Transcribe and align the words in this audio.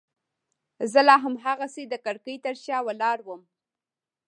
زه 0.91 0.99
لا 1.07 1.15
هماغسې 1.25 1.83
د 1.87 1.93
کړکۍ 2.05 2.35
شاته 2.63 2.85
ولاړ 2.87 3.17
وم. 3.23 3.41